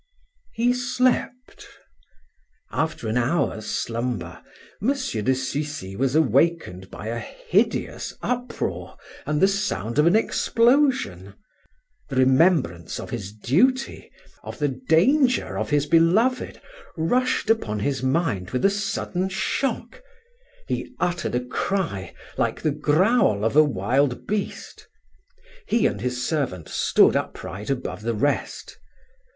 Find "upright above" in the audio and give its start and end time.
27.15-28.01